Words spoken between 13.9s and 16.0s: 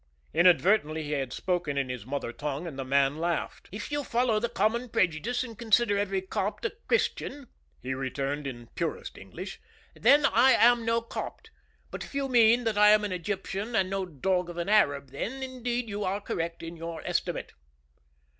no dog of an Arab, then, indeed,